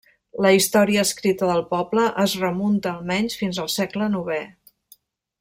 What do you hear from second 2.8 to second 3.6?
almenys